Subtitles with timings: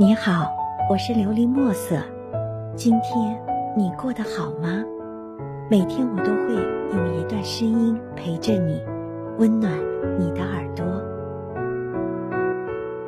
[0.00, 0.50] 你好，
[0.88, 2.02] 我是琉璃墨色。
[2.74, 3.38] 今天
[3.76, 4.82] 你过得好吗？
[5.70, 6.54] 每天我都会
[6.96, 8.82] 用一段声音陪着你，
[9.36, 9.70] 温暖
[10.18, 10.86] 你的耳朵。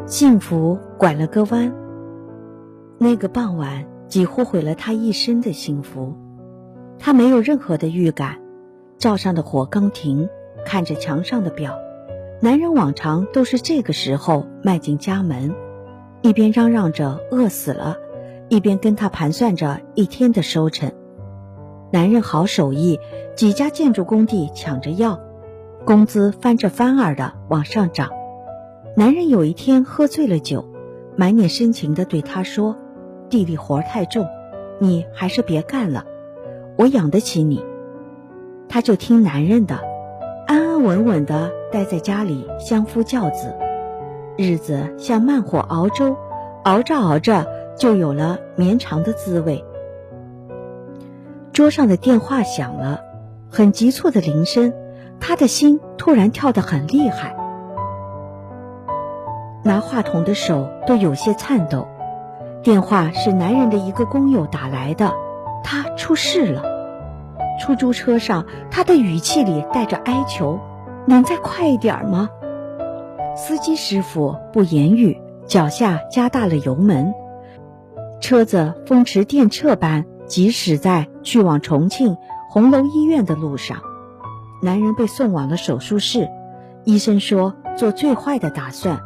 [0.06, 1.72] 幸福拐了个弯，
[2.98, 6.12] 那个傍晚几乎毁了他一生的幸福。
[6.98, 8.36] 他没有任何的预感，
[8.98, 10.28] 灶上的火刚停，
[10.66, 11.74] 看着墙上的表，
[12.42, 15.54] 男人往常都是这个时候迈进家门。
[16.22, 17.98] 一边嚷嚷着饿死了，
[18.48, 20.92] 一边跟他盘算着一天的收成。
[21.90, 23.00] 男人好手艺，
[23.34, 25.18] 几家建筑工地抢着要，
[25.84, 28.10] 工资翻着番儿的往上涨。
[28.96, 30.64] 男人有一天喝醉了酒，
[31.16, 32.76] 满脸深情的对他说
[33.28, 34.24] ：“地里活太重，
[34.78, 36.04] 你还是别干了，
[36.78, 37.64] 我养得起你。”
[38.70, 39.80] 他就听男人的，
[40.46, 43.52] 安安稳稳的待在家里相夫教子。
[44.36, 46.16] 日子像慢火熬粥，
[46.64, 49.64] 熬着熬着就有了绵长的滋味。
[51.52, 53.00] 桌上的电话响了，
[53.50, 54.72] 很急促的铃声，
[55.20, 57.36] 他的心突然跳得很厉害，
[59.62, 61.86] 拿话筒的手都有些颤抖。
[62.62, 65.12] 电话是男人的一个工友打来的，
[65.62, 66.62] 他出事了。
[67.60, 70.58] 出租车上，他的语气里带着哀求
[71.06, 72.30] ：“能再快一点吗？”
[73.34, 77.14] 司机师傅不言语，脚下加大了油门，
[78.20, 82.16] 车子风驰电掣般疾驶在去往重庆
[82.50, 83.78] 红楼医院的路上。
[84.60, 86.28] 男人被送往了手术室，
[86.84, 89.00] 医生说做最坏的打算，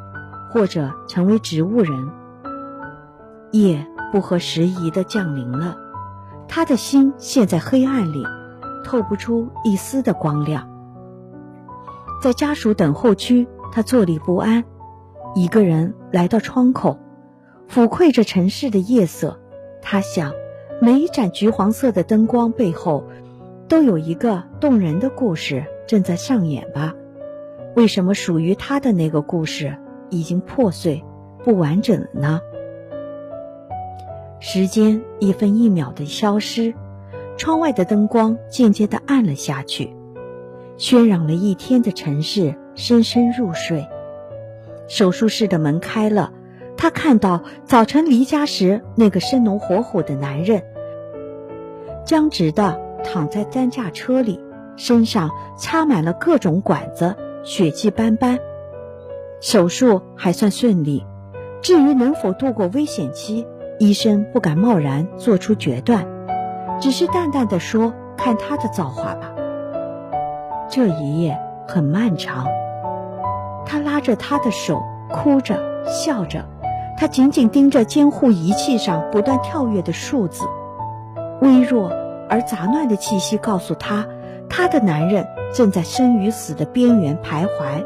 [0.52, 2.10] 或者成为植物人。
[3.52, 5.76] 夜不合时宜的降临了，
[6.48, 8.24] 他的心陷在黑暗里，
[8.84, 10.68] 透不出一丝的光亮。
[12.20, 13.46] 在家属等候区。
[13.76, 14.64] 他坐立不安，
[15.34, 16.96] 一个人来到窗口，
[17.68, 19.38] 俯瞰着城市的夜色。
[19.82, 20.32] 他想，
[20.80, 23.04] 每一盏橘黄色的灯光背后，
[23.68, 26.94] 都有一个动人的故事正在上演吧？
[27.74, 29.76] 为什么属于他的那个故事
[30.08, 31.04] 已经破碎、
[31.44, 32.40] 不完整了呢？
[34.40, 36.72] 时间一分一秒的消失，
[37.36, 39.94] 窗外的灯光渐渐的暗了下去，
[40.78, 42.54] 喧嚷了一天的城市。
[42.76, 43.88] 深深入睡，
[44.86, 46.30] 手术室的门开了，
[46.76, 50.62] 他看到早晨离家时那个生龙活虎的男人，
[52.04, 54.38] 僵直的躺在担架车里，
[54.76, 58.38] 身上插满了各种管子，血迹斑斑。
[59.40, 61.06] 手术还算顺利，
[61.62, 63.46] 至于能否度过危险期，
[63.78, 66.06] 医生不敢贸然做出决断，
[66.78, 69.32] 只是淡淡的说：“看他的造化吧。”
[70.68, 72.46] 这一夜很漫长。
[73.66, 76.44] 他拉着她的手，哭着笑着，
[76.96, 80.44] 他紧紧盯着监护仪器上不断跳跃的数字，
[81.40, 81.90] 微弱
[82.28, 84.06] 而杂乱的气息告诉他，
[84.48, 87.84] 他的男人正在生与死的边缘徘徊。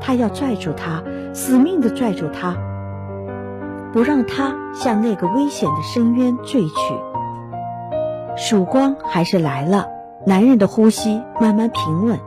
[0.00, 1.02] 他要拽住他，
[1.34, 2.56] 死命的拽住他，
[3.92, 6.74] 不让他向那个危险的深渊坠去。
[8.36, 9.88] 曙光还是来了，
[10.26, 12.18] 男人的呼吸慢慢平稳。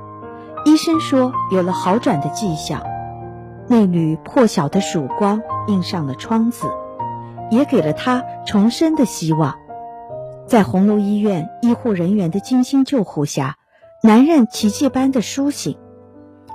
[0.65, 2.83] 医生说有了好转的迹象，
[3.67, 6.67] 那缕破晓的曙光映上了窗子，
[7.51, 9.55] 也给了他重生的希望。
[10.47, 13.57] 在红楼医院医护人员的精心救护下，
[14.01, 15.77] 男人奇迹般的苏醒。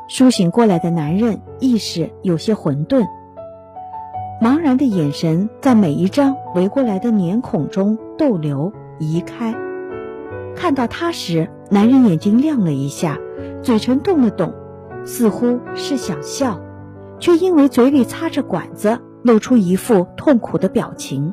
[0.09, 3.07] 苏醒过来的男人意识有些混沌，
[4.41, 9.55] 茫然的眼神在每一张围过来的脸孔中逗留移开。
[10.57, 13.19] 看到他时，男人眼睛亮了一下。
[13.63, 14.55] 嘴唇动了动，
[15.05, 16.61] 似乎是想笑，
[17.19, 21.33] 却因为嘴里插着管子，露出一副痛苦的表情。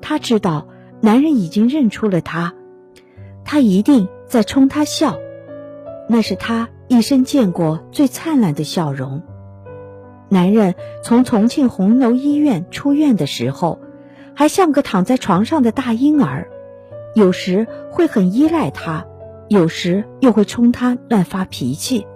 [0.00, 0.68] 他知道
[1.00, 2.54] 男人已经认出了他，
[3.44, 5.16] 他一定在冲他笑，
[6.08, 9.22] 那是他一生见过最灿烂的笑容。
[10.28, 13.80] 男人从重庆红楼医院出院的时候，
[14.34, 16.48] 还像个躺在床上的大婴儿，
[17.14, 19.06] 有时会很依赖他。
[19.52, 22.06] 有时又会冲他乱发脾气，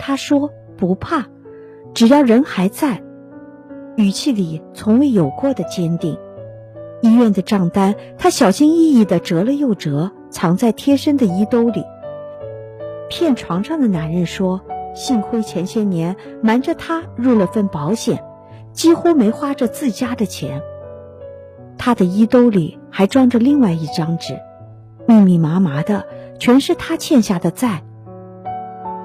[0.00, 1.26] 他说不怕，
[1.94, 3.00] 只要人还在，
[3.96, 6.18] 语气里从未有过的坚定。
[7.00, 11.84] 医院的账单，他小心翼翼地折了又折，藏在贴身的衣兜里。
[13.08, 14.60] 骗床上的男人说
[14.92, 18.24] ：“幸亏前些年瞒着他入了份保险，
[18.72, 20.60] 几乎没花着自家的钱。”
[21.78, 24.36] 他的衣兜里还装着另外一张纸，
[25.06, 26.04] 密密麻麻的。
[26.42, 27.84] 全是他欠下的债。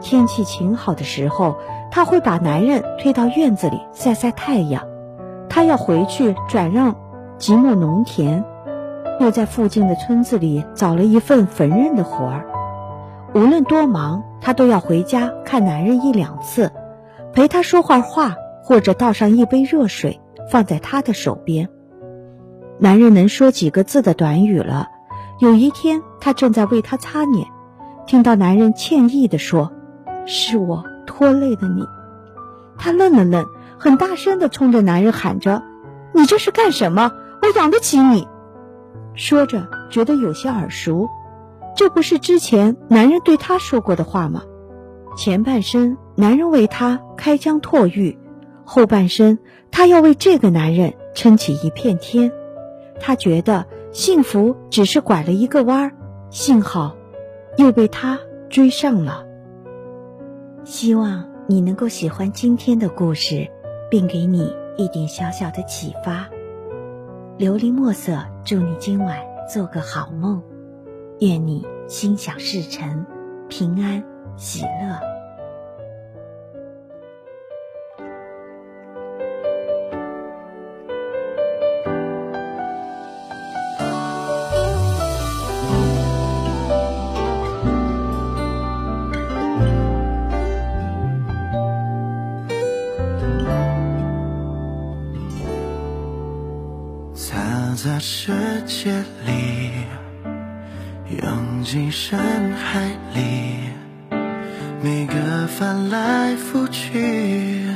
[0.01, 1.55] 天气晴好的时候，
[1.91, 4.83] 他会把男人推到院子里晒晒太阳，
[5.47, 6.95] 他要回去转让
[7.37, 8.43] 几亩农田，
[9.19, 12.43] 又在附近的村子里找了一份缝纫的活儿。
[13.35, 16.71] 无论多忙，他都要回家看男人一两次，
[17.33, 20.19] 陪他说会话，或者倒上一杯热水
[20.49, 21.69] 放在他的手边。
[22.79, 24.87] 男人能说几个字的短语了。
[25.39, 27.47] 有一天，她正在为他擦脸，
[28.07, 29.71] 听到男人歉意地说
[30.25, 31.85] ：“是我拖累了你。”
[32.75, 33.45] 她愣了愣，
[33.77, 35.61] 很大声地冲着男人喊着
[36.11, 37.11] ：“你这是干什么？
[37.43, 38.27] 我养得起你！”
[39.13, 41.07] 说着，觉得有些耳熟，
[41.75, 44.41] 这不是之前男人对她说过的话吗？
[45.15, 48.17] 前半生，男人为她开疆拓域；
[48.65, 49.37] 后半生，
[49.69, 52.31] 她要为这个男人撑起一片天。
[52.99, 53.67] 她觉得。
[53.91, 55.91] 幸福只是拐了一个弯儿，
[56.29, 56.95] 幸好
[57.57, 58.19] 又被他
[58.49, 59.25] 追上了。
[60.63, 63.47] 希望你能够喜欢今天的故事，
[63.89, 66.27] 并给你一点小小的启发。
[67.39, 69.17] 琉璃墨色，祝你今晚
[69.51, 70.41] 做个好梦，
[71.19, 73.05] 愿你心想事成，
[73.47, 74.03] 平安
[74.35, 75.16] 喜乐。
[97.77, 98.33] 在世
[98.65, 98.91] 界
[99.27, 99.71] 里，
[101.21, 102.17] 拥挤深
[102.53, 103.69] 海里，
[104.81, 107.67] 每个翻来覆去，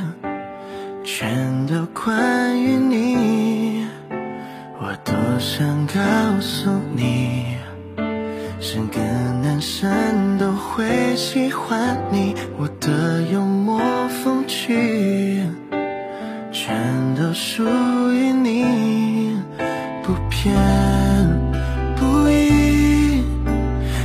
[1.04, 3.86] 全都关于你。
[4.80, 7.54] 我多想告诉你，
[8.58, 8.98] 是个
[9.40, 12.34] 男生都会喜欢你。
[12.58, 15.44] 我的幽默风趣，
[16.50, 17.62] 全都属
[18.10, 18.81] 于你。
[20.42, 20.52] 天
[21.94, 23.22] 不倚，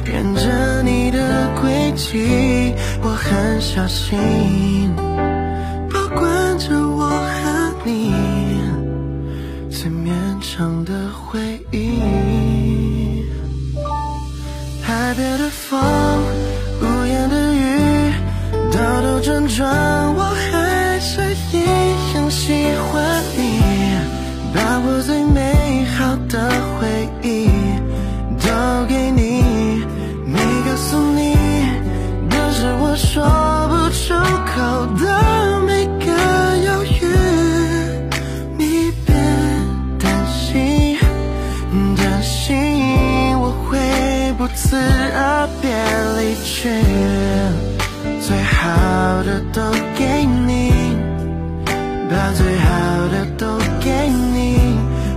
[0.05, 4.66] 沿着你的轨迹，我很小心，保
[48.21, 49.61] 最好的都
[49.97, 50.71] 给你，
[52.09, 52.69] 把最好
[53.11, 53.89] 的都给
[54.33, 54.35] 你。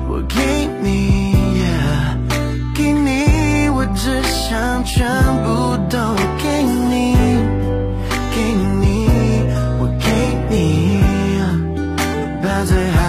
[0.08, 1.34] 我给你，
[2.74, 5.06] 给你，我只想全
[5.44, 5.48] 部
[5.88, 5.98] 都
[6.42, 7.16] 给你，
[8.34, 8.36] 给
[8.80, 8.84] 你，
[9.78, 10.06] 我给
[10.50, 10.54] 你，
[12.42, 12.99] 把最好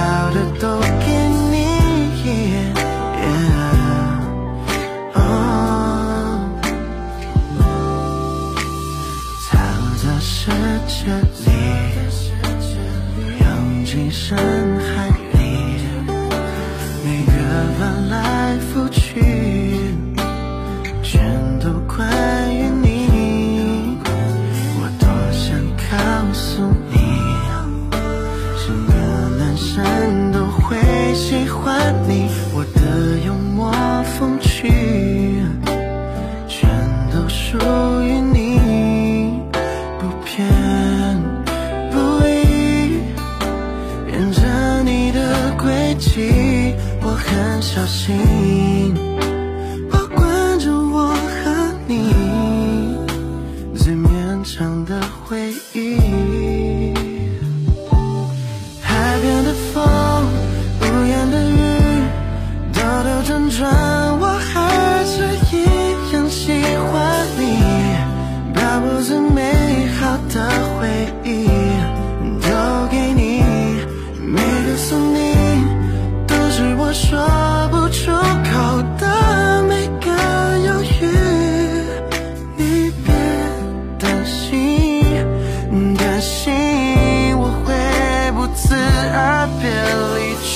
[47.62, 48.92] 小心，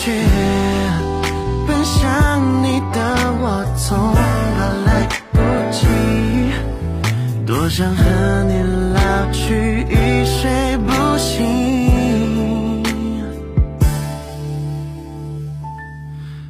[0.05, 0.11] 却
[1.65, 2.99] 奔向你的
[3.41, 4.21] 我总怕
[4.85, 5.39] 来不
[5.71, 5.81] 及
[7.43, 8.61] 多想和你
[8.93, 12.83] 老去一睡不醒。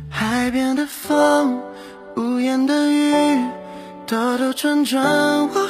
[0.10, 1.58] 海边的风
[2.18, 3.40] 屋檐的雨
[4.06, 5.02] 兜兜转转
[5.48, 5.65] 我